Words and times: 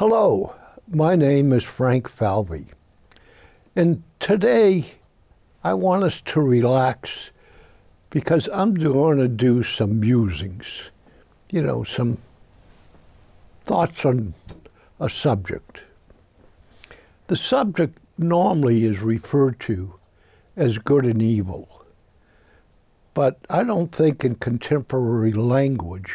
Hello, 0.00 0.54
my 0.88 1.14
name 1.14 1.52
is 1.52 1.62
Frank 1.62 2.08
Falvey, 2.08 2.64
and 3.76 4.02
today 4.18 4.92
I 5.62 5.74
want 5.74 6.04
us 6.04 6.22
to 6.22 6.40
relax 6.40 7.28
because 8.08 8.48
I'm 8.50 8.72
going 8.72 9.18
to 9.18 9.28
do 9.28 9.62
some 9.62 10.00
musings, 10.00 10.64
you 11.50 11.60
know, 11.60 11.84
some 11.84 12.16
thoughts 13.66 14.06
on 14.06 14.32
a 15.00 15.10
subject. 15.10 15.80
The 17.26 17.36
subject 17.36 17.98
normally 18.16 18.84
is 18.84 19.00
referred 19.00 19.60
to 19.60 19.92
as 20.56 20.78
good 20.78 21.04
and 21.04 21.20
evil, 21.20 21.84
but 23.12 23.36
I 23.50 23.64
don't 23.64 23.92
think 23.92 24.24
in 24.24 24.36
contemporary 24.36 25.34
language 25.34 26.14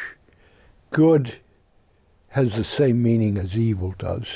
good 0.90 1.36
has 2.36 2.54
the 2.54 2.66
same 2.66 3.02
meaning 3.02 3.38
as 3.38 3.58
evil 3.58 3.96
does. 3.98 4.28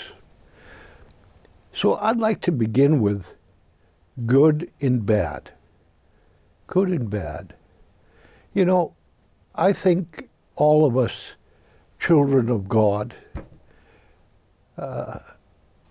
So 1.73 1.95
I'd 1.95 2.15
like 2.15 2.39
to 2.43 2.51
begin 2.53 3.01
with 3.01 3.33
good 4.25 4.71
and 4.79 5.05
bad. 5.05 5.51
Good 6.67 6.87
and 6.87 7.09
bad. 7.09 7.55
You 8.53 8.63
know, 8.63 8.93
I 9.53 9.73
think 9.73 10.29
all 10.55 10.85
of 10.85 10.95
us, 10.95 11.33
children 11.99 12.47
of 12.47 12.69
God, 12.69 13.13
uh, 14.77 15.19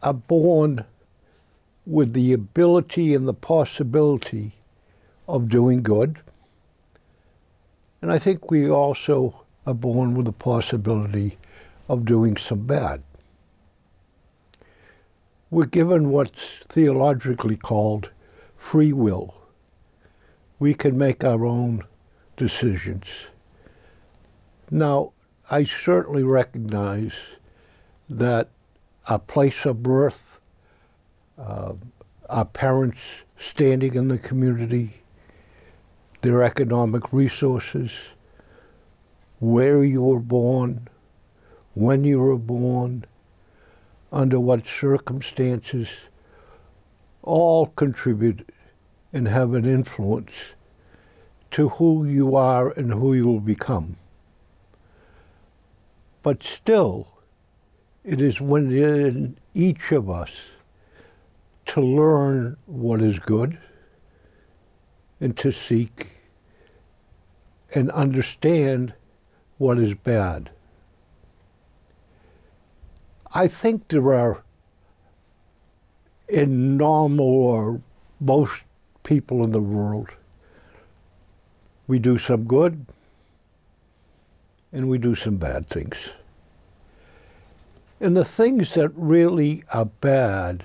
are 0.02 0.14
born 0.14 0.86
with 1.84 2.14
the 2.14 2.32
ability 2.32 3.14
and 3.14 3.28
the 3.28 3.34
possibility 3.34 4.52
of 5.28 5.50
doing 5.50 5.82
good. 5.82 6.20
And 8.00 8.10
I 8.10 8.18
think 8.18 8.50
we 8.50 8.70
also 8.70 9.44
are 9.66 9.74
born 9.74 10.14
with 10.14 10.24
the 10.24 10.32
possibility 10.32 11.36
of 11.88 12.05
doing 12.05 12.37
some 12.37 12.66
bad. 12.66 13.02
We're 15.51 15.66
given 15.66 16.11
what's 16.11 16.61
theologically 16.69 17.56
called 17.56 18.11
free 18.56 18.92
will. 18.92 19.34
We 20.58 20.75
can 20.75 20.98
make 20.98 21.25
our 21.25 21.47
own 21.47 21.84
decisions. 22.36 23.06
Now, 24.70 25.12
I 25.50 25.64
certainly 25.64 26.22
recognize 26.22 27.14
that 28.11 28.50
our 29.08 29.19
place 29.19 29.64
of 29.64 29.83
birth, 29.83 30.39
uh, 31.39 31.73
our 32.28 32.45
parents' 32.45 33.23
standing 33.39 33.95
in 33.95 34.08
the 34.08 34.19
community, 34.19 35.00
their 36.20 36.42
economic 36.42 37.11
resources, 37.12 37.92
where 39.39 39.83
you 39.83 40.02
were 40.02 40.19
born, 40.19 40.89
when 41.78 42.02
you 42.02 42.18
were 42.18 42.36
born, 42.36 43.04
under 44.10 44.40
what 44.40 44.66
circumstances, 44.66 45.88
all 47.22 47.66
contribute 47.66 48.48
and 49.12 49.28
have 49.28 49.54
an 49.54 49.64
influence 49.64 50.32
to 51.52 51.68
who 51.68 52.04
you 52.04 52.34
are 52.34 52.70
and 52.70 52.92
who 52.92 53.14
you 53.14 53.26
will 53.26 53.40
become. 53.40 53.96
But 56.24 56.42
still, 56.42 57.06
it 58.04 58.20
is 58.20 58.40
within 58.40 59.36
each 59.54 59.92
of 59.92 60.10
us 60.10 60.32
to 61.66 61.80
learn 61.80 62.56
what 62.66 63.00
is 63.00 63.20
good 63.20 63.56
and 65.20 65.36
to 65.36 65.52
seek 65.52 66.18
and 67.72 67.88
understand 67.92 68.94
what 69.58 69.78
is 69.78 69.94
bad. 69.94 70.50
I 73.34 73.46
think 73.46 73.88
there 73.88 74.14
are, 74.14 74.42
in 76.28 76.76
normal 76.76 77.26
or 77.26 77.80
most 78.20 78.62
people 79.04 79.44
in 79.44 79.52
the 79.52 79.60
world, 79.60 80.08
we 81.86 81.98
do 81.98 82.18
some 82.18 82.44
good 82.44 82.86
and 84.72 84.88
we 84.88 84.98
do 84.98 85.14
some 85.14 85.36
bad 85.36 85.68
things. 85.68 85.96
And 88.00 88.17
the 88.17 88.24
things 88.24 88.74
that 88.74 88.90
really 88.94 89.64
are 89.72 89.86
bad 89.86 90.64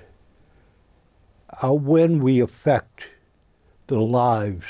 are 1.61 1.73
when 1.73 2.21
we 2.21 2.39
affect 2.39 3.07
the 3.87 3.99
lives 3.99 4.65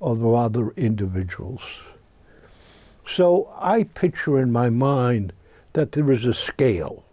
of 0.00 0.24
other 0.24 0.70
individuals. 0.70 1.62
So 3.08 3.52
I 3.58 3.84
picture 3.84 4.40
in 4.40 4.50
my 4.52 4.70
mind 4.70 5.32
that 5.74 5.92
there 5.92 6.10
is 6.10 6.26
a 6.26 6.34
scale. 6.34 7.04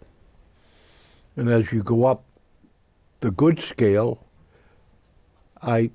And 1.36 1.48
as 1.48 1.72
you 1.72 1.82
go 1.82 2.04
up 2.04 2.24
the 3.20 3.30
good 3.30 3.60
scale, 3.60 4.24
I 5.62 5.90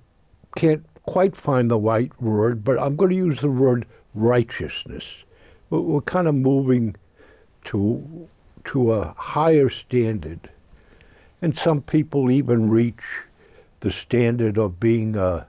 can't 0.55 0.85
quite 1.03 1.35
find 1.35 1.69
the 1.69 1.79
right 1.79 2.11
word, 2.21 2.63
but 2.63 2.79
I'm 2.79 2.95
going 2.95 3.11
to 3.11 3.15
use 3.15 3.41
the 3.41 3.49
word 3.49 3.85
righteousness. 4.13 5.23
We're 5.69 6.01
kind 6.01 6.27
of 6.27 6.35
moving 6.35 6.95
to, 7.65 8.27
to 8.65 8.93
a 8.93 9.13
higher 9.17 9.69
standard. 9.69 10.49
And 11.41 11.57
some 11.57 11.81
people 11.81 12.31
even 12.31 12.69
reach 12.69 13.03
the 13.79 13.91
standard 13.91 14.57
of 14.57 14.79
being 14.79 15.15
a, 15.15 15.47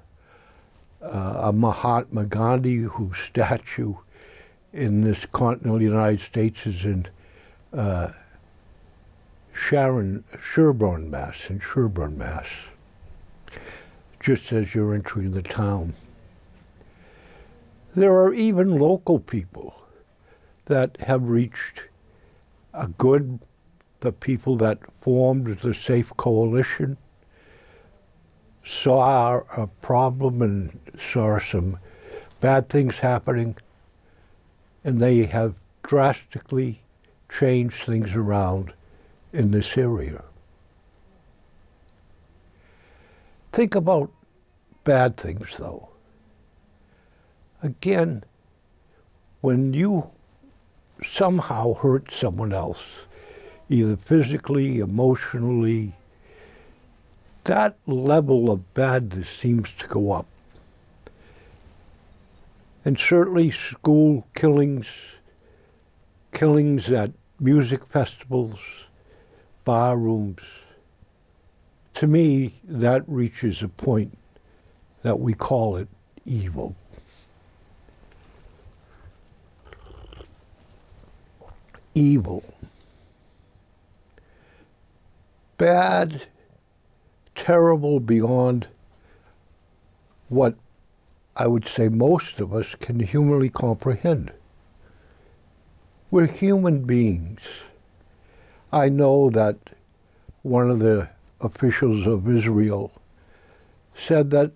a 1.00 1.52
Mahatma 1.52 2.26
Gandhi 2.26 2.76
whose 2.76 3.16
statue 3.18 3.94
in 4.72 5.02
this 5.02 5.26
continental 5.32 5.82
United 5.82 6.20
States 6.20 6.66
is 6.66 6.84
in 6.84 7.06
uh, 7.72 8.10
Sharon, 9.60 10.24
Sherborn, 10.42 11.10
Mass, 11.10 11.48
in 11.48 11.60
Sherborn, 11.60 12.16
Mass, 12.16 12.46
just 14.18 14.52
as 14.52 14.74
you're 14.74 14.94
entering 14.94 15.30
the 15.30 15.42
town. 15.42 15.94
There 17.94 18.14
are 18.14 18.32
even 18.32 18.80
local 18.80 19.20
people 19.20 19.74
that 20.64 20.98
have 21.02 21.28
reached 21.28 21.82
a 22.74 22.88
good, 22.88 23.38
the 24.00 24.10
people 24.10 24.56
that 24.56 24.78
formed 25.02 25.58
the 25.58 25.74
Safe 25.74 26.10
Coalition 26.16 26.96
saw 28.64 29.42
a 29.56 29.66
problem 29.82 30.42
and 30.42 30.80
saw 30.98 31.38
some 31.38 31.78
bad 32.40 32.68
things 32.68 32.98
happening, 32.98 33.56
and 34.82 35.00
they 35.00 35.26
have 35.26 35.54
drastically 35.82 36.80
changed 37.28 37.84
things 37.84 38.14
around 38.14 38.72
in 39.32 39.50
this 39.50 39.76
area. 39.76 40.22
Think 43.52 43.74
about 43.74 44.10
bad 44.84 45.16
things, 45.16 45.56
though. 45.58 45.88
Again, 47.62 48.24
when 49.40 49.74
you 49.74 50.10
somehow 51.04 51.74
hurt 51.74 52.10
someone 52.10 52.52
else, 52.52 52.82
either 53.68 53.96
physically, 53.96 54.78
emotionally, 54.78 55.94
that 57.44 57.76
level 57.86 58.50
of 58.50 58.74
badness 58.74 59.28
seems 59.28 59.72
to 59.74 59.86
go 59.86 60.12
up. 60.12 60.26
And 62.84 62.98
certainly 62.98 63.50
school 63.50 64.26
killings, 64.34 64.86
killings 66.32 66.90
at 66.90 67.12
music 67.38 67.84
festivals, 67.86 68.58
bar 69.64 69.96
rooms, 69.96 70.40
to 71.94 72.06
me, 72.06 72.54
that 72.64 73.02
reaches 73.06 73.62
a 73.62 73.68
point 73.68 74.16
that 75.02 75.20
we 75.20 75.34
call 75.34 75.76
it 75.76 75.88
evil. 76.24 76.74
Evil. 81.94 82.44
Bad, 85.58 86.22
terrible 87.34 88.00
beyond 88.00 88.66
what 90.28 90.54
I 91.36 91.46
would 91.46 91.66
say 91.66 91.88
most 91.88 92.40
of 92.40 92.54
us 92.54 92.74
can 92.80 93.00
humanly 93.00 93.48
comprehend. 93.48 94.32
We're 96.10 96.26
human 96.26 96.84
beings. 96.84 97.40
I 98.72 98.88
know 98.88 99.30
that 99.30 99.56
one 100.42 100.70
of 100.70 100.78
the 100.78 101.08
officials 101.40 102.06
of 102.06 102.28
Israel 102.28 102.92
said 103.96 104.30
that 104.30 104.52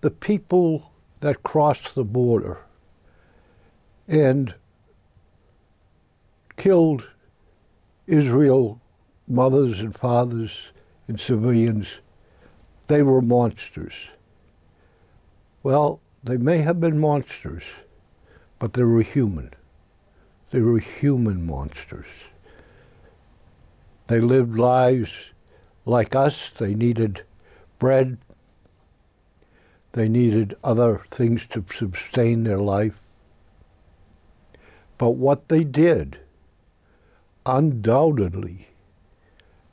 the 0.00 0.10
people 0.10 0.92
that 1.20 1.42
crossed 1.42 1.94
the 1.94 2.04
border 2.04 2.58
and 4.06 4.54
killed 6.56 7.08
Israel 8.06 8.80
mothers 9.26 9.80
and 9.80 9.94
fathers 9.94 10.68
and 11.08 11.18
civilians, 11.18 11.88
they 12.86 13.02
were 13.02 13.20
monsters. 13.20 13.94
Well, 15.62 16.00
they 16.22 16.36
may 16.36 16.58
have 16.58 16.80
been 16.80 16.98
monsters, 16.98 17.64
but 18.58 18.72
they 18.72 18.84
were 18.84 19.02
human. 19.02 19.52
They 20.50 20.60
were 20.60 20.78
human 20.78 21.44
monsters. 21.44 22.06
They 24.08 24.20
lived 24.20 24.58
lives 24.58 25.10
like 25.84 26.14
us. 26.14 26.50
They 26.50 26.74
needed 26.74 27.22
bread. 27.78 28.18
They 29.92 30.08
needed 30.08 30.56
other 30.64 31.02
things 31.10 31.46
to 31.48 31.64
sustain 31.74 32.44
their 32.44 32.58
life. 32.58 33.00
But 34.96 35.10
what 35.10 35.48
they 35.48 35.62
did, 35.62 36.18
undoubtedly, 37.46 38.68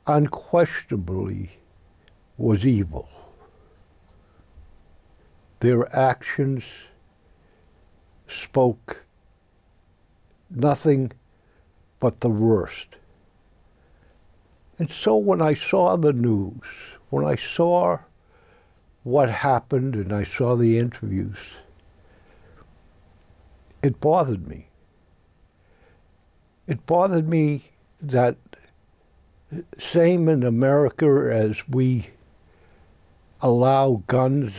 unquestionably, 0.06 1.58
was 2.36 2.64
evil. 2.64 3.08
Their 5.60 5.94
actions 5.96 6.64
spoke 8.28 9.04
nothing 10.50 11.12
but 11.98 12.20
the 12.20 12.28
worst. 12.28 12.96
And 14.78 14.90
so 14.90 15.16
when 15.16 15.40
I 15.40 15.54
saw 15.54 15.96
the 15.96 16.12
news, 16.12 16.60
when 17.10 17.24
I 17.24 17.36
saw 17.36 17.98
what 19.04 19.30
happened 19.30 19.94
and 19.94 20.12
I 20.12 20.24
saw 20.24 20.56
the 20.56 20.78
interviews, 20.78 21.38
it 23.82 24.00
bothered 24.00 24.46
me. 24.46 24.68
It 26.66 26.84
bothered 26.86 27.28
me 27.28 27.70
that 28.02 28.36
same 29.78 30.28
in 30.28 30.42
America 30.42 31.30
as 31.32 31.66
we 31.68 32.08
allow 33.40 34.02
guns 34.08 34.52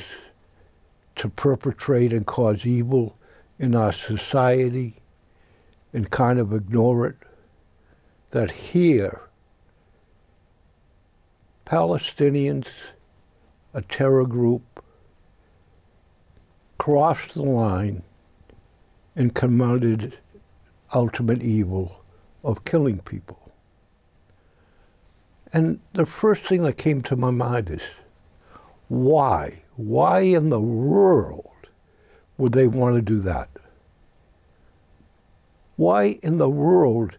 to 1.17 1.29
perpetrate 1.29 2.13
and 2.13 2.25
cause 2.25 2.65
evil 2.65 3.17
in 3.59 3.75
our 3.75 3.91
society 3.91 4.95
and 5.93 6.09
kind 6.09 6.39
of 6.39 6.53
ignore 6.53 7.07
it, 7.07 7.17
that 8.31 8.51
here 8.51 9.26
Palestinians, 11.67 12.67
a 13.73 13.81
terror 13.81 14.25
group, 14.25 14.81
crossed 16.77 17.33
the 17.33 17.41
line 17.41 18.01
and 19.17 19.35
committed 19.35 20.17
ultimate 20.95 21.41
evil 21.41 22.05
of 22.41 22.63
killing 22.63 22.99
people. 22.99 23.51
And 25.51 25.81
the 25.91 26.05
first 26.05 26.43
thing 26.43 26.63
that 26.63 26.77
came 26.77 27.01
to 27.01 27.17
my 27.17 27.31
mind 27.31 27.69
is 27.69 27.81
why? 28.87 29.63
Why 29.75 30.21
in 30.21 30.49
the 30.49 30.61
world 30.61 31.51
would 32.37 32.53
they 32.53 32.67
want 32.67 32.95
to 32.95 33.01
do 33.01 33.19
that? 33.23 33.49
Why 35.75 36.17
in 36.23 36.37
the 36.37 36.49
world 36.49 37.17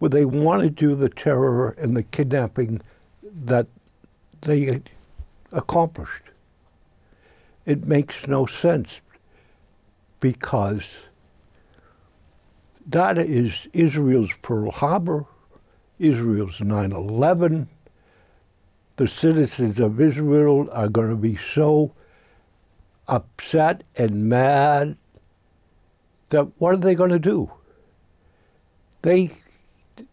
would 0.00 0.12
they 0.12 0.24
want 0.24 0.62
to 0.62 0.70
do 0.70 0.94
the 0.94 1.10
terror 1.10 1.76
and 1.76 1.94
the 1.94 2.02
kidnapping 2.02 2.80
that 3.42 3.66
they 4.42 4.80
accomplished. 5.52 6.22
It 7.66 7.86
makes 7.86 8.26
no 8.26 8.46
sense 8.46 9.00
because 10.20 10.84
that 12.86 13.18
is 13.18 13.66
Israel's 13.72 14.32
Pearl 14.42 14.70
Harbor, 14.70 15.24
Israel's 15.98 16.60
9 16.60 16.92
11. 16.92 17.68
The 18.96 19.08
citizens 19.08 19.80
of 19.80 20.00
Israel 20.00 20.68
are 20.72 20.88
going 20.88 21.10
to 21.10 21.16
be 21.16 21.36
so 21.36 21.92
upset 23.08 23.82
and 23.96 24.28
mad 24.28 24.96
that 26.28 26.48
what 26.58 26.74
are 26.74 26.78
they 26.78 26.94
going 26.94 27.10
to 27.10 27.18
do? 27.18 27.50
They 29.02 29.30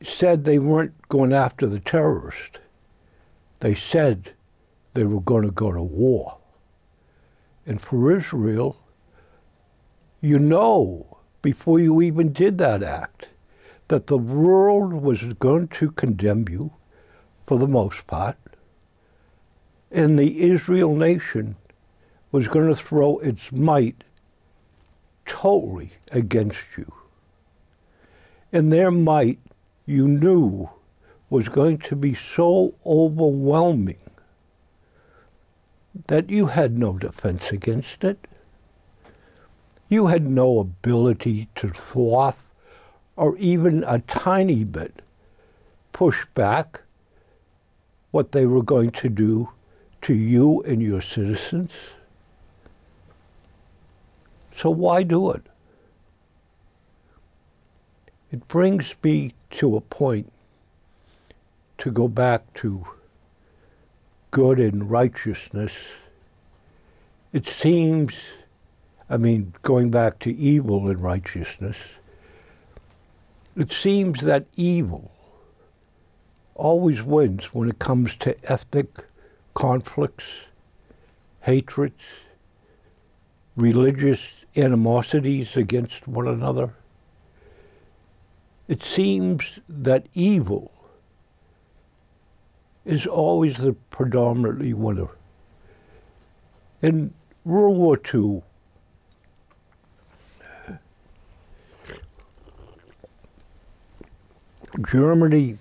said 0.01 0.43
they 0.43 0.59
weren't 0.59 0.93
going 1.09 1.33
after 1.33 1.67
the 1.67 1.79
terrorist. 1.79 2.59
They 3.61 3.75
said 3.75 4.33
they 4.93 5.03
were 5.03 5.21
going 5.21 5.43
to 5.43 5.51
go 5.51 5.71
to 5.71 5.81
war. 5.81 6.37
And 7.65 7.79
for 7.79 8.15
Israel, 8.15 8.75
you 10.19 10.39
know, 10.39 11.17
before 11.41 11.79
you 11.79 12.01
even 12.01 12.33
did 12.33 12.57
that 12.57 12.83
act, 12.83 13.29
that 13.87 14.07
the 14.07 14.17
world 14.17 14.93
was 14.93 15.21
going 15.33 15.67
to 15.67 15.91
condemn 15.91 16.45
you 16.49 16.71
for 17.45 17.57
the 17.57 17.67
most 17.67 18.07
part, 18.07 18.37
and 19.91 20.17
the 20.17 20.41
Israel 20.41 20.95
nation 20.95 21.55
was 22.31 22.47
going 22.47 22.67
to 22.67 22.75
throw 22.75 23.19
its 23.19 23.51
might 23.51 24.03
totally 25.25 25.91
against 26.11 26.59
you. 26.77 26.91
And 28.51 28.71
their 28.71 28.89
might, 28.89 29.39
you 29.85 30.07
knew, 30.07 30.69
was 31.31 31.47
going 31.47 31.77
to 31.77 31.95
be 31.95 32.13
so 32.13 32.73
overwhelming 32.85 33.97
that 36.07 36.29
you 36.29 36.47
had 36.47 36.77
no 36.77 36.97
defense 36.97 37.51
against 37.51 38.03
it. 38.03 38.27
You 39.87 40.07
had 40.07 40.27
no 40.27 40.59
ability 40.59 41.47
to 41.55 41.69
thwart 41.69 42.35
or 43.15 43.37
even 43.37 43.85
a 43.85 43.99
tiny 43.99 44.65
bit 44.65 45.01
push 45.93 46.25
back 46.35 46.81
what 48.11 48.33
they 48.33 48.45
were 48.45 48.63
going 48.63 48.91
to 48.91 49.07
do 49.07 49.49
to 50.01 50.13
you 50.13 50.61
and 50.63 50.81
your 50.81 51.01
citizens. 51.01 51.71
So 54.53 54.69
why 54.69 55.03
do 55.03 55.31
it? 55.31 55.43
It 58.33 58.47
brings 58.49 58.95
me 59.01 59.33
to 59.51 59.77
a 59.77 59.81
point 59.81 60.29
to 61.81 61.89
go 61.89 62.07
back 62.07 62.53
to 62.53 62.85
good 64.29 64.59
and 64.59 64.91
righteousness, 64.91 65.73
it 67.33 67.47
seems, 67.47 68.13
I 69.09 69.17
mean, 69.17 69.55
going 69.63 69.89
back 69.89 70.19
to 70.19 70.35
evil 70.35 70.87
and 70.89 71.01
righteousness, 71.01 71.77
it 73.57 73.71
seems 73.71 74.21
that 74.21 74.45
evil 74.55 75.11
always 76.53 77.01
wins 77.01 77.45
when 77.45 77.67
it 77.67 77.79
comes 77.79 78.15
to 78.17 78.37
ethnic 78.51 79.03
conflicts, 79.55 80.25
hatreds, 81.39 82.03
religious 83.55 84.45
animosities 84.55 85.57
against 85.57 86.07
one 86.07 86.27
another. 86.27 86.75
It 88.67 88.83
seems 88.83 89.59
that 89.67 90.05
evil 90.13 90.71
is 92.85 93.05
always 93.05 93.57
the 93.57 93.73
predominantly 93.91 94.73
winner. 94.73 95.07
In 96.81 97.13
World 97.45 97.77
War 97.77 97.99
II, 98.13 98.41
Germany 104.87 105.57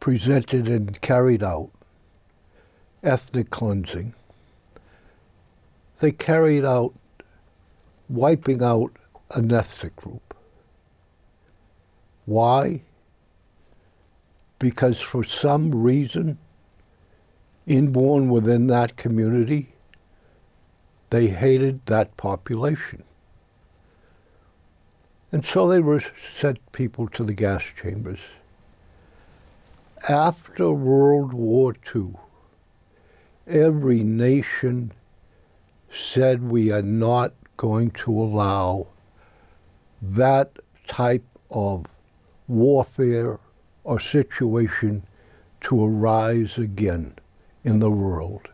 presented 0.00 0.68
and 0.68 1.00
carried 1.00 1.42
out 1.42 1.70
ethnic 3.02 3.50
cleansing. 3.50 4.14
They 6.00 6.12
carried 6.12 6.64
out 6.64 6.92
wiping 8.08 8.62
out 8.62 8.92
an 9.34 9.52
ethnic 9.52 9.96
group. 9.96 10.34
Why? 12.26 12.82
Because 14.64 14.98
for 14.98 15.22
some 15.22 15.70
reason, 15.70 16.38
inborn 17.66 18.30
within 18.30 18.66
that 18.68 18.96
community, 18.96 19.68
they 21.10 21.26
hated 21.26 21.84
that 21.84 22.16
population. 22.16 23.04
And 25.30 25.44
so 25.44 25.68
they 25.68 25.80
were 25.80 26.02
sent 26.32 26.72
people 26.72 27.08
to 27.08 27.24
the 27.24 27.34
gas 27.34 27.62
chambers. 27.78 28.20
After 30.08 30.72
World 30.72 31.34
War 31.34 31.76
II, 31.94 32.14
every 33.46 34.02
nation 34.02 34.92
said 35.92 36.42
we 36.42 36.72
are 36.72 36.80
not 36.80 37.34
going 37.58 37.90
to 37.90 38.10
allow 38.10 38.86
that 40.00 40.52
type 40.86 41.26
of 41.50 41.84
warfare 42.48 43.38
or 43.84 44.00
situation 44.00 45.02
to 45.60 45.84
arise 45.84 46.58
again 46.58 47.14
in 47.62 47.78
the 47.78 47.90
world. 47.90 48.48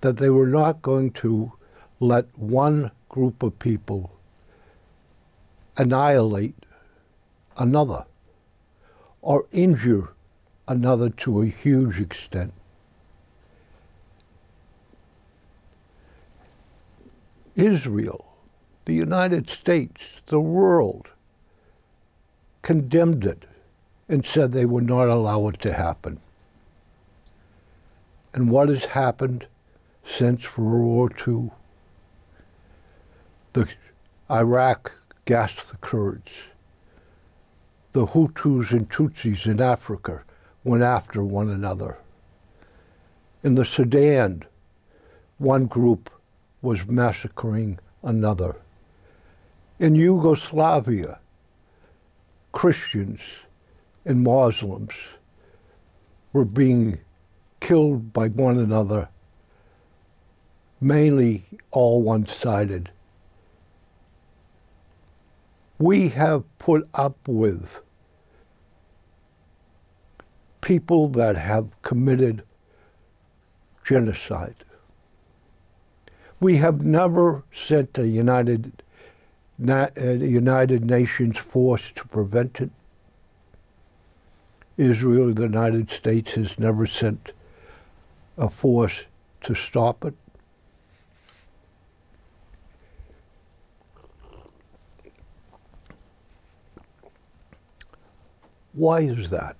That 0.00 0.16
they 0.16 0.30
were 0.30 0.48
not 0.48 0.82
going 0.82 1.12
to 1.12 1.52
let 2.00 2.26
one 2.36 2.90
group 3.08 3.42
of 3.42 3.58
people 3.58 4.12
annihilate 5.76 6.56
another 7.56 8.04
or 9.20 9.46
injure 9.52 10.12
another 10.66 11.08
to 11.10 11.42
a 11.42 11.46
huge 11.46 12.00
extent. 12.00 12.52
Israel, 17.54 18.34
the 18.86 18.94
United 18.94 19.48
States, 19.48 20.22
the 20.26 20.40
world 20.40 21.08
condemned 22.62 23.24
it 23.24 23.44
and 24.08 24.24
said 24.24 24.52
they 24.52 24.64
would 24.64 24.86
not 24.86 25.08
allow 25.08 25.48
it 25.48 25.60
to 25.60 25.72
happen. 25.72 26.20
And 28.34 28.50
what 28.50 28.68
has 28.68 28.86
happened 28.86 29.46
since 30.06 30.56
World 30.56 30.84
War 30.84 31.10
II? 31.26 31.50
The 33.52 33.68
Iraq 34.30 34.92
gassed 35.24 35.70
the 35.70 35.76
Kurds. 35.76 36.32
The 37.92 38.06
Hutus 38.06 38.70
and 38.70 38.88
Tutsis 38.88 39.44
in 39.44 39.60
Africa 39.60 40.22
went 40.64 40.82
after 40.82 41.22
one 41.22 41.50
another. 41.50 41.98
In 43.42 43.54
the 43.54 43.64
Sudan, 43.64 44.44
one 45.38 45.66
group 45.66 46.08
was 46.62 46.86
massacring 46.86 47.78
another. 48.02 48.56
In 49.78 49.94
Yugoslavia, 49.94 51.18
Christians 52.52 53.20
and 54.04 54.22
Muslims 54.22 54.92
were 56.32 56.44
being 56.44 56.98
killed 57.60 58.12
by 58.12 58.28
one 58.28 58.58
another, 58.58 59.08
mainly 60.80 61.44
all 61.70 62.02
one 62.02 62.26
sided. 62.26 62.90
We 65.78 66.08
have 66.10 66.44
put 66.58 66.88
up 66.94 67.16
with 67.26 67.80
people 70.60 71.08
that 71.08 71.36
have 71.36 71.68
committed 71.82 72.42
genocide. 73.84 74.64
We 76.40 76.56
have 76.56 76.84
never 76.84 77.44
sent 77.52 77.98
a 77.98 78.06
United, 78.06 78.82
a 79.68 79.90
uh, 79.96 80.12
United 80.14 80.84
Nations 80.84 81.38
force 81.38 81.92
to 81.94 82.06
prevent 82.08 82.60
it. 82.60 82.70
Israel, 84.82 85.32
the 85.32 85.42
United 85.42 85.90
States, 85.90 86.32
has 86.32 86.58
never 86.58 86.86
sent 86.86 87.32
a 88.36 88.50
force 88.50 89.04
to 89.42 89.54
stop 89.54 90.04
it. 90.04 90.14
Why 98.72 99.02
is 99.02 99.30
that? 99.30 99.56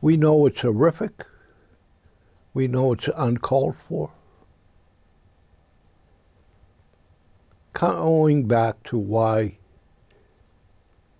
We 0.00 0.16
know 0.16 0.46
it's 0.46 0.62
horrific. 0.62 1.26
We 2.54 2.68
know 2.68 2.92
it's 2.92 3.08
uncalled 3.14 3.76
for. 3.88 4.10
Going 7.74 8.46
back 8.46 8.82
to 8.84 8.96
why 8.96 9.58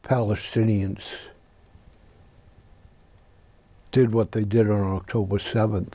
Palestinians 0.02 1.12
did 3.94 4.12
what 4.12 4.32
they 4.32 4.42
did 4.42 4.68
on 4.68 4.96
October 4.96 5.38
7th. 5.38 5.92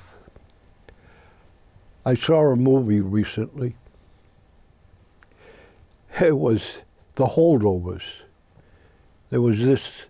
I 2.06 2.16
saw 2.16 2.46
a 2.46 2.56
movie 2.56 3.02
recently. 3.02 3.76
It 6.22 6.38
was 6.38 6.78
The 7.16 7.26
Holdovers. 7.26 8.04
There 9.30 9.42
was 9.42 9.60
this 9.60 10.04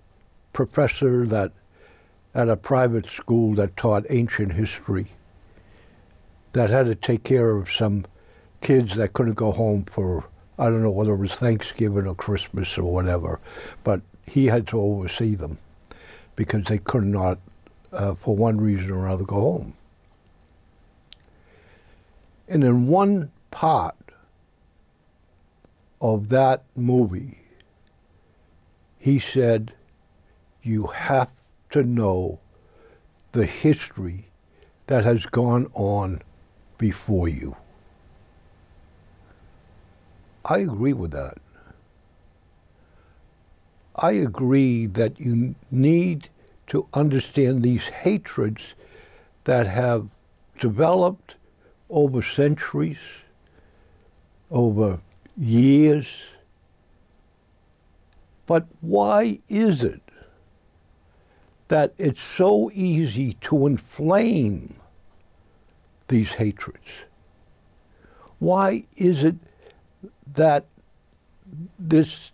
professor 0.53 1.25
that 1.25 1.51
at 2.35 2.47
a 2.47 2.55
private 2.55 3.07
school 3.07 3.55
that 3.55 3.75
taught 3.75 4.05
ancient 4.11 4.53
history 4.53 5.07
that 6.53 6.69
had 6.69 6.85
to 6.85 6.95
take 6.95 7.23
care 7.23 7.57
of 7.57 7.71
some 7.71 8.05
kids 8.61 8.97
that 8.97 9.13
couldn't 9.13 9.33
go 9.33 9.51
home 9.51 9.83
for 9.85 10.23
I 10.59 10.65
don't 10.65 10.83
know 10.83 10.91
whether 10.91 11.13
it 11.13 11.17
was 11.17 11.33
Thanksgiving 11.33 12.05
or 12.05 12.13
Christmas 12.13 12.77
or 12.77 12.83
whatever, 12.83 13.39
but 13.83 14.01
he 14.27 14.45
had 14.45 14.67
to 14.67 14.79
oversee 14.79 15.33
them 15.33 15.57
because 16.35 16.65
they 16.65 16.77
could 16.77 17.05
not 17.05 17.39
uh, 17.91 18.15
for 18.15 18.35
one 18.35 18.59
reason 18.59 18.91
or 18.91 19.05
another, 19.05 19.23
go 19.23 19.35
home. 19.35 19.73
And 22.47 22.63
in 22.63 22.87
one 22.87 23.31
part 23.51 23.95
of 26.01 26.29
that 26.29 26.63
movie, 26.75 27.39
he 28.97 29.19
said, 29.19 29.73
You 30.63 30.87
have 30.87 31.29
to 31.71 31.83
know 31.83 32.39
the 33.31 33.45
history 33.45 34.25
that 34.87 35.03
has 35.03 35.25
gone 35.25 35.69
on 35.73 36.21
before 36.77 37.27
you. 37.27 37.55
I 40.43 40.59
agree 40.59 40.93
with 40.93 41.11
that. 41.11 41.37
I 43.95 44.11
agree 44.11 44.85
that 44.87 45.19
you 45.19 45.55
need 45.69 46.29
to 46.69 46.87
understand 46.93 47.63
these 47.63 47.85
hatreds 47.85 48.75
that 49.43 49.67
have 49.67 50.07
developed 50.59 51.35
over 51.89 52.21
centuries, 52.21 52.97
over 54.51 54.99
years. 55.37 56.07
But 58.45 58.67
why 58.81 59.39
is 59.47 59.83
it 59.83 60.01
that 61.67 61.93
it's 61.97 62.21
so 62.21 62.71
easy 62.73 63.33
to 63.41 63.67
inflame 63.67 64.75
these 66.07 66.33
hatreds? 66.33 67.03
Why 68.39 68.83
is 68.97 69.23
it 69.23 69.35
that 70.33 70.65
this 71.77 72.31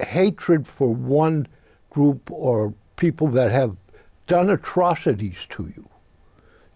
hatred 0.00 0.66
for 0.66 0.94
one 0.94 1.46
group 1.90 2.30
or 2.30 2.74
people 3.02 3.26
that 3.26 3.50
have 3.50 3.74
done 4.28 4.48
atrocities 4.48 5.44
to 5.48 5.64
you. 5.74 5.88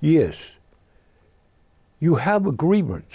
Yes. 0.00 0.34
You 2.00 2.16
have 2.16 2.46
agreements. 2.46 3.14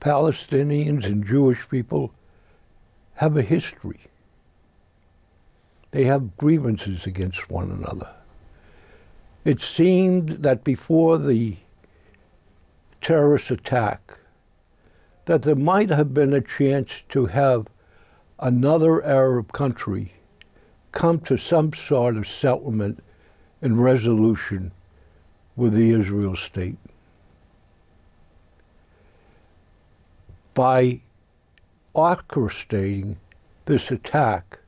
Palestinians 0.00 1.04
and 1.04 1.26
Jewish 1.26 1.68
people 1.68 2.14
have 3.16 3.36
a 3.36 3.42
history. 3.42 4.00
They 5.90 6.04
have 6.04 6.38
grievances 6.38 7.04
against 7.04 7.50
one 7.50 7.70
another. 7.70 8.08
It 9.44 9.60
seemed 9.60 10.30
that 10.44 10.64
before 10.64 11.18
the 11.18 11.58
terrorist 13.02 13.50
attack, 13.50 14.18
that 15.26 15.42
there 15.42 15.54
might 15.54 15.90
have 15.90 16.14
been 16.14 16.32
a 16.32 16.40
chance 16.40 17.02
to 17.10 17.26
have 17.26 17.66
another 18.38 19.04
Arab 19.04 19.52
country 19.52 20.12
come 20.92 21.20
to 21.20 21.36
some 21.36 21.72
sort 21.72 22.16
of 22.16 22.26
settlement 22.26 23.02
and 23.62 23.82
resolution 23.82 24.72
with 25.56 25.72
the 25.72 25.90
Israel 25.90 26.36
state. 26.36 26.76
By 30.54 31.00
orchestrating 31.94 33.16
this 33.64 33.90
attack, 33.90 34.58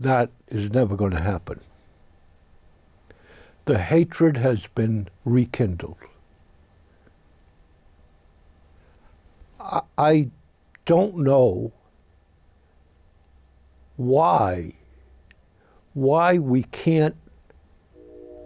that 0.00 0.30
is 0.48 0.70
never 0.70 0.96
going 0.96 1.12
to 1.12 1.20
happen. 1.20 1.60
The 3.64 3.78
hatred 3.78 4.36
has 4.36 4.66
been 4.68 5.08
rekindled. 5.24 5.96
I, 9.98 10.30
don't 10.88 11.16
know 11.16 11.72
why 13.96 14.72
why 15.94 16.38
we 16.38 16.62
can't 16.64 17.16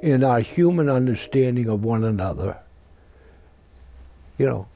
in 0.03 0.23
our 0.25 0.41
human 0.41 0.89
understanding 0.91 1.69
of 1.69 1.83
one 1.85 2.05
another 2.05 2.59
you 4.39 4.47
know 4.47 4.67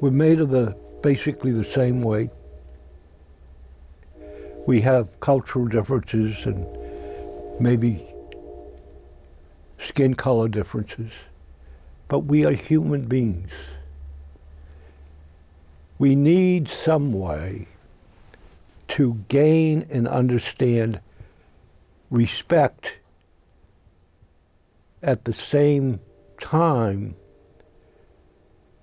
we're 0.00 0.10
made 0.10 0.40
of 0.40 0.50
the 0.50 0.76
basically 1.02 1.50
the 1.50 1.64
same 1.64 2.02
way. 2.02 2.30
We 4.66 4.80
have 4.80 5.20
cultural 5.20 5.66
differences 5.66 6.46
and 6.46 6.66
maybe 7.60 8.06
skin 9.78 10.14
color 10.14 10.48
differences 10.48 11.10
but 12.06 12.20
we 12.20 12.44
are 12.44 12.52
human 12.52 13.04
beings 13.06 13.50
we 16.02 16.16
need 16.16 16.66
some 16.66 17.12
way 17.12 17.64
to 18.88 19.20
gain 19.28 19.86
and 19.88 20.08
understand 20.08 20.98
respect 22.10 22.96
at 25.00 25.24
the 25.26 25.32
same 25.32 26.00
time 26.40 27.14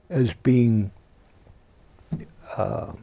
as 0.10 0.34
being, 0.34 0.90
uh, 2.56 2.94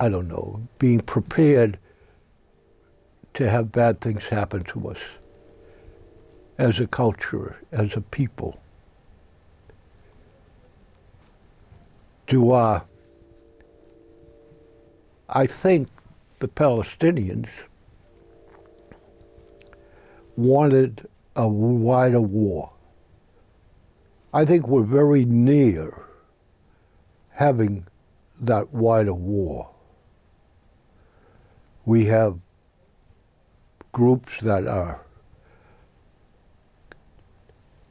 I 0.00 0.08
don't 0.08 0.26
know, 0.26 0.66
being 0.80 0.98
prepared 0.98 1.78
to 3.34 3.48
have 3.48 3.70
bad 3.70 4.00
things 4.00 4.24
happen 4.24 4.64
to 4.64 4.88
us 4.88 4.98
as 6.58 6.80
a 6.80 6.88
culture, 6.88 7.56
as 7.70 7.94
a 7.94 8.00
people. 8.00 8.58
Do 12.26 12.50
our 12.52 12.84
I 15.28 15.46
think 15.46 15.88
the 16.38 16.48
Palestinians 16.48 17.48
wanted 20.36 21.08
a 21.34 21.48
wider 21.48 22.20
war. 22.20 22.70
I 24.32 24.44
think 24.44 24.68
we're 24.68 24.82
very 24.82 25.24
near 25.24 26.04
having 27.30 27.86
that 28.40 28.72
wider 28.72 29.14
war. 29.14 29.70
We 31.84 32.04
have 32.06 32.38
groups 33.92 34.40
that 34.40 34.66
are 34.66 35.00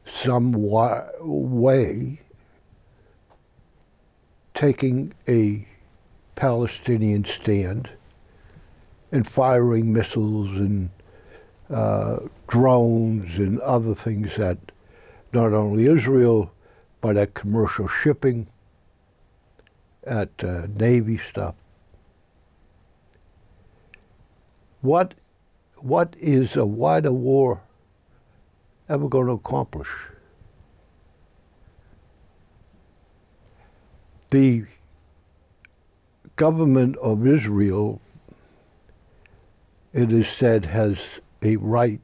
some 0.05 0.51
wa- 0.51 1.07
way 1.21 2.22
taking 4.53 5.13
a 5.27 5.67
Palestinian 6.35 7.25
stand 7.25 7.89
and 9.11 9.27
firing 9.27 9.93
missiles 9.93 10.49
and 10.49 10.89
uh, 11.69 12.19
drones 12.47 13.37
and 13.37 13.59
other 13.61 13.95
things 13.95 14.37
at 14.37 14.57
not 15.31 15.53
only 15.53 15.85
Israel, 15.87 16.51
but 17.01 17.17
at 17.17 17.33
commercial 17.33 17.87
shipping, 17.87 18.47
at 20.05 20.29
uh, 20.43 20.67
Navy 20.75 21.17
stuff. 21.17 21.55
What, 24.81 25.15
what 25.77 26.15
is 26.19 26.55
a 26.55 26.65
wider 26.65 27.11
war 27.11 27.61
ever 28.89 29.07
going 29.07 29.27
to 29.27 29.33
accomplish? 29.33 29.89
The 34.33 34.65
government 36.37 36.97
of 36.97 37.27
Israel, 37.27 38.01
it 39.93 40.11
is 40.11 40.27
said, 40.27 40.65
has 40.65 41.19
a 41.43 41.57
right 41.57 42.01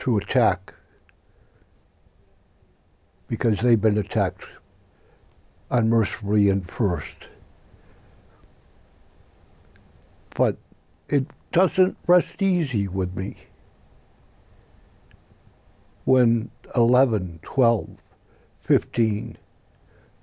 to 0.00 0.18
attack 0.18 0.74
because 3.28 3.60
they've 3.60 3.80
been 3.80 3.96
attacked 3.96 4.44
unmercifully 5.70 6.50
and 6.50 6.70
first. 6.70 7.28
But 10.34 10.58
it 11.08 11.28
doesn't 11.50 11.96
rest 12.06 12.42
easy 12.42 12.88
with 12.88 13.16
me 13.16 13.36
when 16.04 16.50
11, 16.74 17.40
12, 17.42 17.88
15, 18.60 19.38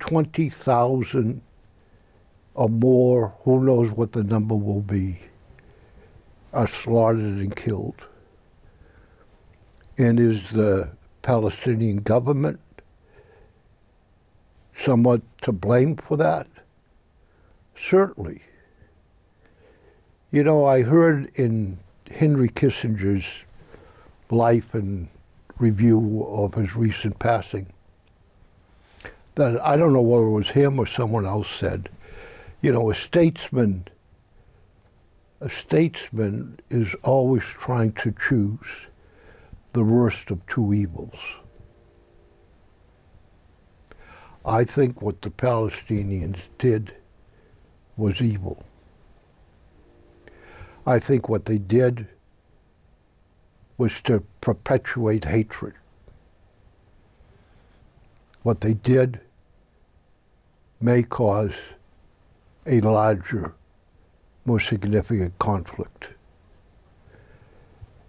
20,000 0.04 1.40
or 2.52 2.68
more, 2.68 3.34
who 3.44 3.64
knows 3.64 3.90
what 3.90 4.12
the 4.12 4.22
number 4.22 4.54
will 4.54 4.82
be, 4.82 5.18
are 6.52 6.66
slaughtered 6.66 7.38
and 7.38 7.56
killed. 7.56 8.06
And 9.96 10.20
is 10.20 10.50
the 10.50 10.90
Palestinian 11.22 12.02
government 12.02 12.60
somewhat 14.76 15.22
to 15.40 15.52
blame 15.52 15.96
for 15.96 16.18
that? 16.18 16.48
Certainly. 17.74 18.42
You 20.30 20.44
know, 20.44 20.66
I 20.66 20.82
heard 20.82 21.30
in 21.36 21.78
Henry 22.10 22.50
Kissinger's 22.50 23.24
life 24.30 24.74
and 24.74 25.08
review 25.58 26.26
of 26.28 26.52
his 26.52 26.76
recent 26.76 27.18
passing 27.18 27.72
that 29.34 29.64
I 29.64 29.76
don't 29.76 29.92
know 29.92 30.02
whether 30.02 30.26
it 30.26 30.30
was 30.30 30.50
him 30.50 30.78
or 30.78 30.86
someone 30.86 31.26
else 31.26 31.48
said, 31.48 31.88
you 32.62 32.72
know, 32.72 32.90
a 32.90 32.94
statesman 32.94 33.88
a 35.40 35.50
statesman 35.50 36.58
is 36.70 36.94
always 37.02 37.42
trying 37.42 37.92
to 37.92 38.14
choose 38.28 38.86
the 39.74 39.82
worst 39.84 40.30
of 40.30 40.46
two 40.46 40.72
evils. 40.72 41.18
I 44.42 44.64
think 44.64 45.02
what 45.02 45.20
the 45.20 45.28
Palestinians 45.28 46.48
did 46.56 46.94
was 47.98 48.22
evil. 48.22 48.64
I 50.86 50.98
think 50.98 51.28
what 51.28 51.44
they 51.44 51.58
did 51.58 52.06
was 53.76 54.00
to 54.02 54.24
perpetuate 54.40 55.24
hatred. 55.24 55.74
What 58.42 58.62
they 58.62 58.74
did 58.74 59.20
may 60.84 61.02
cause 61.02 61.54
a 62.66 62.78
larger, 62.82 63.54
more 64.44 64.60
significant 64.60 65.38
conflict. 65.38 66.08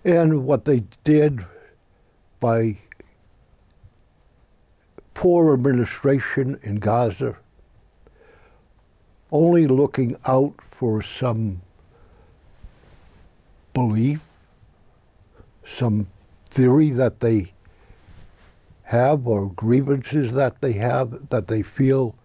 And 0.04 0.46
what 0.46 0.66
they 0.66 0.84
did 1.06 1.46
by 2.42 2.78
poor 5.14 5.54
administration 5.54 6.60
in 6.64 6.76
Gaza, 6.76 7.38
only 9.32 9.68
looking 9.68 10.18
out 10.26 10.56
for 10.70 11.02
some 11.02 11.62
belief, 13.74 14.20
some 15.66 16.08
theory 16.50 16.90
that 16.90 17.22
they 17.22 17.54
have 18.84 19.26
or 19.26 19.50
grievances 19.52 20.34
that 20.34 20.60
they 20.60 20.74
have 20.74 21.30
that 21.30 21.48
they 21.48 21.62
feel 21.62 22.16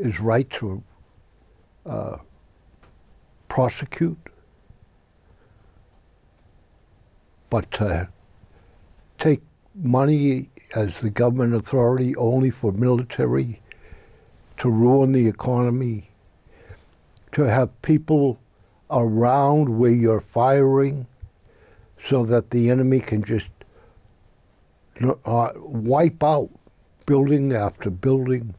is 0.00 0.20
right 0.20 0.48
to 0.50 0.82
uh, 1.86 2.16
prosecute. 3.48 4.18
But 7.50 7.70
to 7.72 8.08
take 9.18 9.42
money 9.74 10.48
as 10.74 11.00
the 11.00 11.10
government 11.10 11.54
authority 11.54 12.14
only 12.16 12.50
for 12.50 12.72
military, 12.72 13.60
to 14.58 14.70
ruin 14.70 15.12
the 15.12 15.26
economy, 15.26 16.10
to 17.32 17.42
have 17.42 17.82
people 17.82 18.38
around 18.90 19.78
where 19.78 19.90
you're 19.92 20.20
firing 20.20 21.06
so 22.04 22.24
that 22.24 22.50
the 22.50 22.70
enemy 22.70 23.00
can 23.00 23.22
just 23.22 23.50
uh, 25.24 25.50
wipe 25.56 26.22
out 26.22 26.50
building 27.06 27.52
after 27.52 27.90
building. 27.90 28.54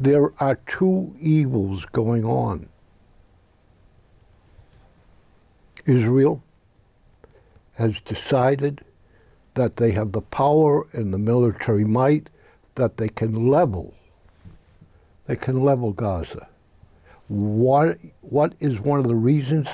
There 0.00 0.32
are 0.40 0.56
two 0.66 1.14
evils 1.18 1.84
going 1.86 2.24
on. 2.24 2.68
Israel 5.86 6.42
has 7.74 8.00
decided 8.00 8.84
that 9.54 9.76
they 9.76 9.92
have 9.92 10.12
the 10.12 10.20
power 10.20 10.86
and 10.92 11.12
the 11.12 11.18
military 11.18 11.84
might 11.84 12.28
that 12.74 12.96
they 12.96 13.08
can 13.08 13.48
level. 13.48 13.94
They 15.26 15.36
can 15.36 15.62
level 15.64 15.92
Gaza. 15.92 16.48
What, 17.28 17.98
what 18.20 18.52
is 18.60 18.80
one 18.80 19.00
of 19.00 19.08
the 19.08 19.14
reasons 19.14 19.68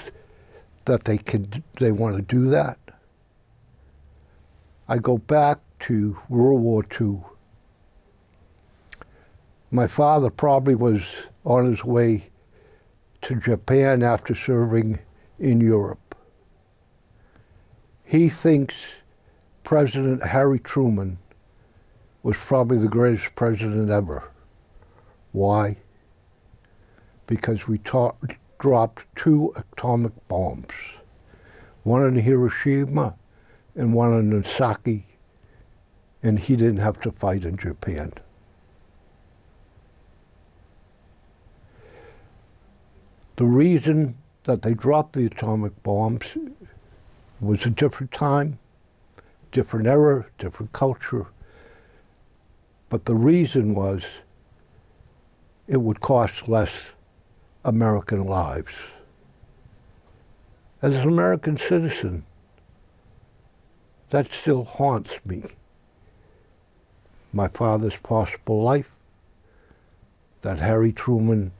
that 0.87 1.04
they 1.04 1.18
can 1.18 1.62
they 1.78 1.92
want 1.92 2.16
to 2.16 2.22
do 2.22 2.48
that? 2.50 2.78
I 4.88 4.98
go 4.98 5.18
back 5.18 5.60
to 5.80 6.18
World 6.28 6.60
War 6.60 6.84
II. 7.00 7.18
My 9.74 9.88
father 9.88 10.30
probably 10.30 10.76
was 10.76 11.02
on 11.44 11.68
his 11.68 11.84
way 11.84 12.30
to 13.22 13.34
Japan 13.34 14.04
after 14.04 14.32
serving 14.32 15.00
in 15.40 15.60
Europe. 15.60 16.14
He 18.04 18.28
thinks 18.28 18.76
President 19.64 20.22
Harry 20.22 20.60
Truman 20.60 21.18
was 22.22 22.37
probably 22.37 22.78
the 22.78 22.87
greatest 22.87 23.34
president 23.34 23.90
ever. 23.90 24.30
Why? 25.32 25.78
Because 27.26 27.66
we 27.66 27.78
dropped 28.60 29.04
two 29.16 29.52
atomic 29.56 30.12
bombs, 30.28 30.70
one 31.82 32.06
in 32.06 32.14
Hiroshima 32.14 33.16
and 33.74 33.92
one 33.92 34.12
in 34.12 34.30
Nagasaki, 34.30 35.04
and 36.22 36.38
he 36.38 36.54
didn't 36.54 36.76
have 36.76 37.00
to 37.00 37.10
fight 37.10 37.44
in 37.44 37.56
Japan. 37.56 38.12
The 43.37 43.44
reason 43.44 44.16
that 44.44 44.62
they 44.62 44.75
dropped 44.75 45.14
the 45.14 45.27
atomic 45.27 45.83
bombs 45.83 46.37
was 47.40 47.66
a 47.66 47.70
different 47.70 48.12
time 48.12 48.59
different 49.55 49.87
era, 49.87 50.27
different 50.37 50.73
culture. 50.73 51.27
But 52.90 53.05
the 53.07 53.14
reason 53.14 53.73
was 53.75 54.05
it 55.68 55.77
would 55.77 56.01
cost 56.01 56.49
less 56.49 56.73
American 57.64 58.27
lives. 58.27 58.73
As 60.83 60.97
an 60.97 61.09
American 61.09 61.57
citizen, 61.57 62.25
that 64.11 64.31
still 64.33 64.64
haunts 64.64 65.18
me. 65.25 65.44
My 67.33 67.49
father's 67.49 67.97
possible 67.97 68.62
life, 68.62 68.90
that 70.42 70.59
Harry 70.59 70.92
Truman 70.92 71.53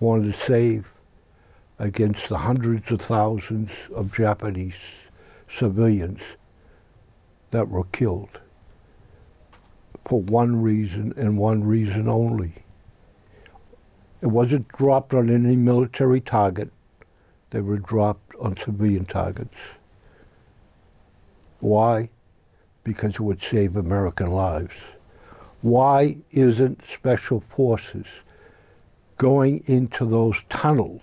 wanted 0.00 0.32
to 0.32 0.38
save 0.38 0.92
against 1.78 2.28
the 2.28 2.38
hundreds 2.38 2.90
of 2.90 3.00
thousands 3.00 3.70
of 3.94 4.14
Japanese 4.14 4.74
civilians 5.58 6.20
that 7.50 7.68
were 7.68 7.84
killed 7.84 8.40
for 10.06 10.20
one 10.20 10.62
reason 10.62 11.12
and 11.16 11.36
one 11.36 11.64
reason 11.64 12.08
only. 12.08 12.52
It 14.22 14.28
wasn't 14.28 14.68
dropped 14.68 15.12
on 15.12 15.28
any 15.28 15.56
military 15.56 16.20
target. 16.20 16.70
They 17.50 17.60
were 17.60 17.78
dropped 17.78 18.34
on 18.36 18.56
civilian 18.56 19.04
targets. 19.04 19.56
Why? 21.60 22.10
Because 22.84 23.14
it 23.14 23.20
would 23.20 23.42
save 23.42 23.76
American 23.76 24.30
lives. 24.30 24.74
Why 25.62 26.18
isn't 26.30 26.84
Special 26.84 27.40
Forces 27.48 28.06
going 29.18 29.64
into 29.66 30.04
those 30.04 30.42
tunnels 30.48 31.02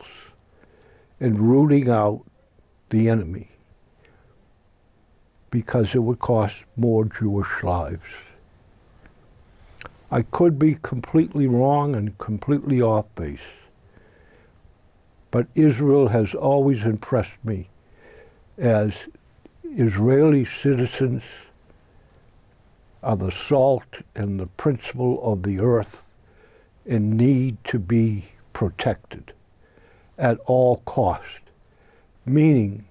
and 1.24 1.40
rooting 1.40 1.90
out 1.90 2.22
the 2.90 3.08
enemy? 3.08 3.48
Because 5.52 5.96
it 5.96 6.00
would 6.00 6.20
cost 6.20 6.66
more 6.76 7.06
Jewish 7.06 7.64
lives. 7.64 8.04
I 10.12 10.24
could 10.24 10.60
be 10.60 10.76
completely 10.76 11.48
wrong 11.48 11.96
and 11.96 12.18
completely 12.18 12.82
off 12.82 13.06
base. 13.16 13.40
But 15.32 15.48
Israel 15.56 16.10
has 16.10 16.34
always 16.34 16.84
impressed 16.84 17.44
me 17.44 17.70
as 18.58 19.08
Israeli 19.64 20.44
citizens 20.44 21.24
are 23.02 23.16
the 23.16 23.32
salt 23.32 24.02
and 24.14 24.42
the 24.42 24.48
principle 24.48 25.24
of 25.24 25.44
the 25.44 25.60
earth 25.60 26.04
and 26.86 27.16
need 27.16 27.64
to 27.64 27.80
be 27.80 28.26
protected 28.52 29.32
at 30.17 30.38
all 30.45 30.78
cost, 30.86 31.41
meaning 32.26 32.86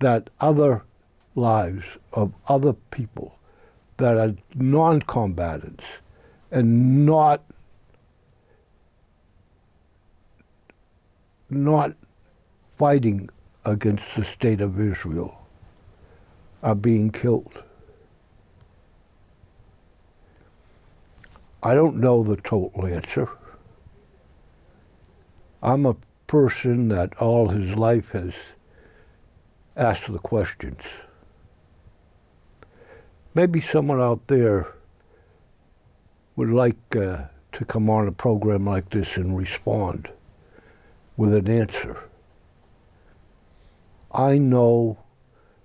that 0.00 0.30
other 0.40 0.82
lives 1.34 1.84
of 2.12 2.32
other 2.48 2.72
people 2.90 3.38
that 3.96 4.16
are 4.16 4.34
non-combatants 4.54 5.84
and 6.50 7.06
not 7.06 7.42
not 11.50 11.94
fighting 12.78 13.28
against 13.64 14.14
the 14.16 14.24
state 14.24 14.60
of 14.60 14.80
Israel 14.80 15.36
are 16.62 16.74
being 16.74 17.10
killed. 17.10 17.62
I 21.62 21.74
don't 21.74 21.96
know 21.96 22.22
the 22.22 22.36
total 22.36 22.86
answer. 22.86 23.28
I'm 25.62 25.84
a 25.84 25.96
person 26.26 26.88
that 26.88 27.20
all 27.20 27.48
his 27.48 27.76
life 27.76 28.10
has 28.10 28.34
asked 29.76 30.10
the 30.10 30.18
questions. 30.18 30.82
Maybe 33.34 33.60
someone 33.60 34.00
out 34.00 34.26
there 34.28 34.72
would 36.36 36.50
like 36.50 36.96
uh, 36.96 37.24
to 37.52 37.64
come 37.64 37.90
on 37.90 38.08
a 38.08 38.12
program 38.12 38.64
like 38.64 38.90
this 38.90 39.16
and 39.16 39.36
respond 39.36 40.08
with 41.16 41.34
an 41.34 41.48
answer. 41.48 41.98
I 44.12 44.38
know 44.38 44.98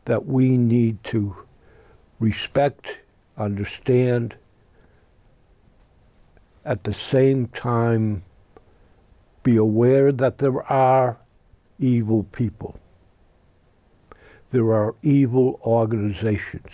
that 0.04 0.26
we 0.26 0.58
need 0.58 1.04
to 1.06 1.36
respect, 2.20 3.00
understand, 3.38 4.36
at 6.66 6.84
the 6.84 6.94
same 6.94 7.48
time 7.48 8.24
be 9.46 9.56
aware 9.58 10.12
that 10.12 10.40
there 10.40 10.64
are 10.64 11.18
evil 11.80 12.24
people. 12.24 12.78
There 14.50 14.72
are 14.72 14.96
evil 15.04 15.60
organizations. 15.64 16.72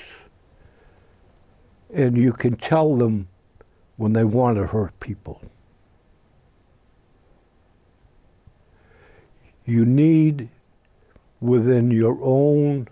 And 1.93 2.17
you 2.17 2.31
can 2.31 2.55
tell 2.55 2.95
them 2.95 3.27
when 3.97 4.13
they 4.13 4.23
want 4.23 4.57
to 4.57 4.67
hurt 4.67 4.97
people. 5.01 5.41
You 9.65 9.85
need 9.85 10.47
within 11.41 11.91
your 11.91 12.17
own 12.21 12.87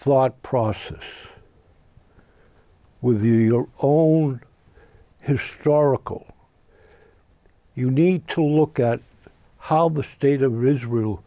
thought 0.00 0.42
process, 0.42 1.04
with 3.02 3.24
your 3.24 3.68
own 3.80 4.40
historical. 5.20 6.31
You 7.82 7.90
need 7.90 8.28
to 8.28 8.44
look 8.44 8.78
at 8.78 9.00
how 9.58 9.88
the 9.88 10.04
state 10.04 10.40
of 10.40 10.64
Israel 10.64 11.24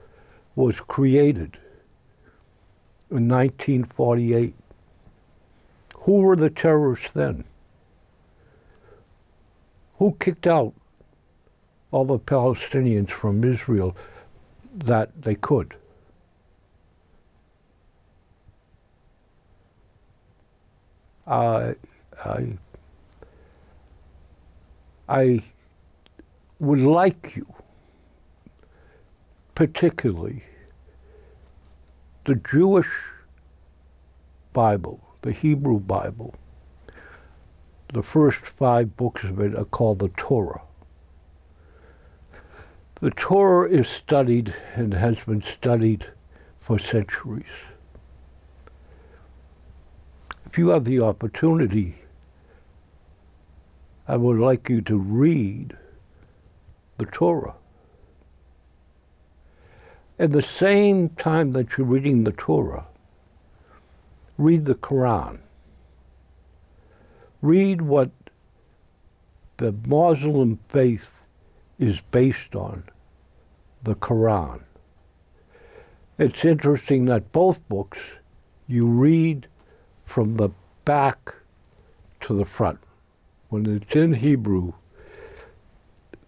was 0.56 0.80
created 0.80 1.58
in 3.12 3.28
1948. 3.28 4.54
Who 5.98 6.14
were 6.14 6.38
the 6.38 6.50
terrorists 6.50 7.12
then? 7.12 7.44
Who 10.00 10.16
kicked 10.18 10.48
out 10.48 10.74
all 11.92 12.06
the 12.06 12.20
Palestinians 12.20 13.10
from 13.10 13.44
Israel 13.44 13.94
that 14.74 15.10
they 15.24 15.36
could? 15.36 15.76
I, 21.28 21.76
I 22.24 22.58
I 25.10 25.44
would 26.60 26.80
like 26.80 27.36
you, 27.36 27.46
particularly 29.54 30.44
the 32.26 32.36
Jewish 32.36 32.90
Bible, 34.54 35.00
the 35.22 35.32
Hebrew 35.32 35.80
Bible, 35.80 36.36
the 37.94 38.02
first 38.02 38.40
five 38.40 38.98
books 38.98 39.24
of 39.24 39.40
it 39.40 39.56
are 39.56 39.66
called 39.66 40.00
the 40.00 40.10
Torah. 40.10 40.62
The 42.96 43.12
Torah 43.12 43.70
is 43.70 43.88
studied 43.88 44.56
and 44.74 44.94
has 44.94 45.20
been 45.20 45.42
studied 45.42 46.06
for 46.60 46.80
centuries. 46.80 47.46
If 50.46 50.58
you 50.58 50.70
have 50.70 50.86
the 50.86 51.02
opportunity 51.02 51.96
I 54.08 54.18
would 54.18 54.38
like 54.38 54.70
you 54.70 54.82
to 54.82 54.98
read 54.98 55.76
the 56.98 57.06
Torah. 57.06 57.56
At 60.18 60.32
the 60.32 60.42
same 60.42 61.10
time 61.10 61.52
that 61.52 61.78
you're 61.78 61.88
reading 61.88 62.24
the 62.24 62.32
Torah, 62.32 62.86
read 64.38 64.66
the 64.66 64.76
Quran. 64.76 65.40
Read 67.42 67.82
what 67.82 68.12
the 69.58 69.74
Muslim 69.88 70.60
faith 70.70 71.12
is 71.78 72.02
based 72.12 72.56
on, 72.56 72.84
the 73.84 73.96
Quran. 73.96 74.62
It's 76.18 76.46
interesting 76.46 77.06
that 77.06 77.34
both 77.34 77.68
books 77.68 78.00
you 78.68 78.86
read 78.88 79.48
from 80.06 80.38
the 80.38 80.50
back 80.86 81.36
to 82.22 82.34
the 82.34 82.46
front 82.46 82.80
when 83.50 83.66
it's 83.66 83.96
in 83.96 84.14
Hebrew, 84.14 84.74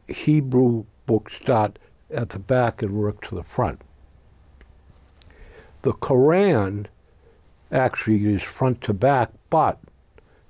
Hebrew 0.07 0.85
books 1.05 1.33
start 1.33 1.79
at 2.11 2.29
the 2.29 2.39
back 2.39 2.81
and 2.81 2.93
work 2.93 3.21
to 3.27 3.35
the 3.35 3.43
front. 3.43 3.81
The 5.81 5.93
Quran 5.93 6.87
actually 7.71 8.25
is 8.33 8.41
front 8.41 8.81
to 8.81 8.93
back, 8.93 9.31
but 9.49 9.79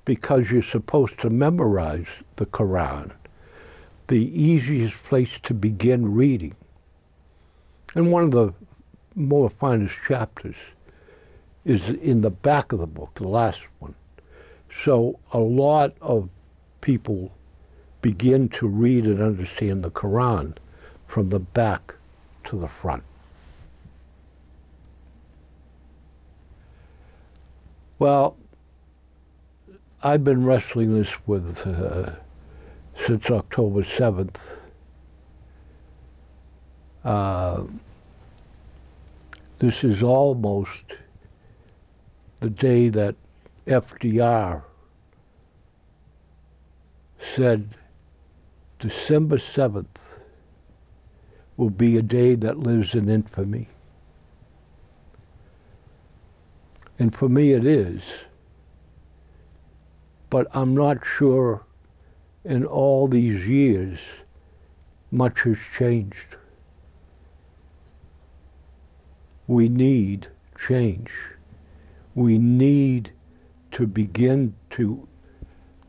because 0.05 0.51
you're 0.51 0.63
supposed 0.63 1.19
to 1.19 1.29
memorize 1.29 2.07
the 2.37 2.45
Quran, 2.45 3.11
the 4.07 4.41
easiest 4.41 4.95
place 5.03 5.39
to 5.43 5.53
begin 5.53 6.13
reading, 6.13 6.55
and 7.93 8.11
one 8.11 8.23
of 8.23 8.31
the 8.31 8.53
more 9.15 9.49
finest 9.49 9.95
chapters, 10.07 10.55
is 11.65 11.89
in 11.89 12.21
the 12.21 12.29
back 12.29 12.71
of 12.71 12.79
the 12.79 12.87
book, 12.87 13.15
the 13.15 13.27
last 13.27 13.61
one. 13.79 13.95
So 14.83 15.19
a 15.33 15.39
lot 15.39 15.93
of 15.99 16.29
people 16.79 17.31
begin 18.07 18.47
to 18.47 18.65
read 18.65 19.03
and 19.03 19.21
understand 19.21 19.83
the 19.83 19.91
Quran 19.91 20.55
from 21.07 21.29
the 21.29 21.39
back 21.39 21.93
to 22.45 22.57
the 22.57 22.69
front. 22.69 23.03
Well, 27.99 28.37
I've 30.01 30.23
been 30.23 30.45
wrestling 30.45 30.97
this 30.97 31.27
with 31.27 31.67
uh, 31.67 32.11
since 33.05 33.29
October 33.29 33.81
7th. 33.81 34.37
Uh, 37.03 37.63
this 39.59 39.83
is 39.83 40.01
almost 40.01 40.85
the 42.39 42.49
day 42.49 42.87
that 42.87 43.15
FDR 43.65 44.61
said 47.19 47.75
December 48.79 49.37
7th 49.37 49.85
will 51.55 51.71
be 51.71 51.97
a 51.97 52.01
day 52.03 52.35
that 52.35 52.59
lives 52.59 52.93
in 52.93 53.09
infamy. 53.09 53.67
And 56.99 57.13
for 57.13 57.27
me, 57.27 57.51
it 57.51 57.65
is. 57.65 58.03
But 60.29 60.47
I'm 60.53 60.75
not 60.75 61.05
sure 61.05 61.63
in 62.43 62.65
all 62.65 63.07
these 63.07 63.47
years 63.47 63.99
much 65.11 65.41
has 65.41 65.57
changed. 65.75 66.35
We 69.47 69.69
need 69.69 70.27
change. 70.59 71.11
We 72.13 72.37
need 72.37 73.11
to 73.71 73.87
begin 73.87 74.55
to 74.71 75.07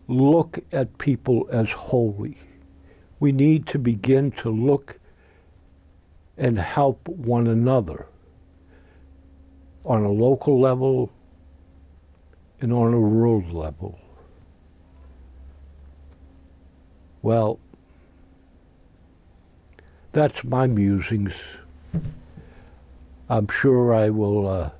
look 0.06 0.58
at 0.72 0.98
people 0.98 1.48
as 1.50 1.70
holy. 1.70 2.38
We 3.20 3.32
need 3.32 3.66
to 3.68 3.78
begin 3.78 4.30
to 4.32 4.50
look 4.50 4.98
and 6.36 6.58
help 6.58 7.08
one 7.08 7.46
another 7.46 8.06
on 9.84 10.04
a 10.04 10.10
local 10.10 10.60
level 10.60 11.10
and 12.60 12.72
on 12.72 12.94
a 12.94 13.00
world 13.00 13.52
level. 13.52 13.98
Well, 17.22 17.58
that's 20.12 20.44
my 20.44 20.66
musings. 20.66 21.34
I'm 23.28 23.48
sure 23.48 23.92
I 23.92 24.10
will 24.10 24.48
uh, 24.48 24.70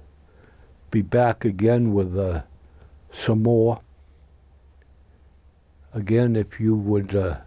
be 0.91 1.03
back 1.03 1.45
again 1.45 1.93
with 1.93 2.17
uh, 2.17 2.43
some 3.13 3.43
more. 3.43 3.81
Again, 5.93 6.37
if 6.37 6.61
you 6.61 6.75
would 6.77 7.15
uh, 7.15 7.39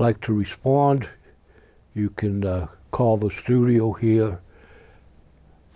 like 0.00 0.20
to 0.22 0.32
respond, 0.32 1.06
you 1.94 2.08
can 2.08 2.42
uh, 2.44 2.66
call 2.90 3.18
the 3.18 3.30
studio 3.30 3.92
here 3.92 4.40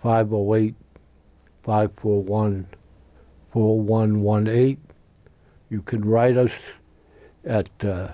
508 0.01 0.73
541 1.63 2.67
4118. 3.53 4.81
You 5.69 5.81
can 5.83 6.03
write 6.03 6.37
us 6.37 6.51
at 7.45 7.69
uh, 7.83 8.13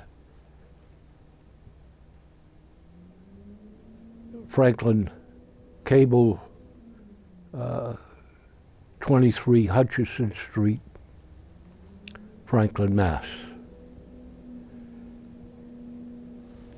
Franklin 4.50 5.10
Cable, 5.86 6.42
uh, 7.58 7.96
23 9.00 9.66
Hutchinson 9.66 10.34
Street, 10.34 10.82
Franklin, 12.46 12.94
Mass. 12.94 13.26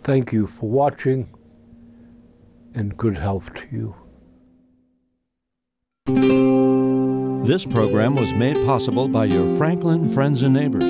Thank 0.03 0.33
you 0.33 0.47
for 0.47 0.69
watching 0.69 1.33
and 2.75 2.97
good 2.97 3.17
health 3.17 3.53
to 3.53 3.67
you. 3.71 3.95
This 7.45 7.65
program 7.65 8.15
was 8.15 8.33
made 8.33 8.55
possible 8.65 9.07
by 9.07 9.25
your 9.25 9.55
Franklin 9.57 10.09
friends 10.13 10.41
and 10.43 10.53
neighbors, 10.53 10.83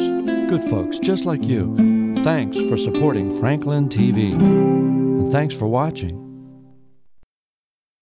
good 0.49 0.63
folks 0.63 0.97
just 0.97 1.25
like 1.25 1.43
you. 1.43 1.75
Thanks 2.23 2.59
for 2.69 2.77
supporting 2.77 3.39
Franklin 3.39 3.89
TV. 3.89 4.33
And 4.33 5.31
thanks 5.31 5.53
for 5.53 5.67
watching. 5.67 6.32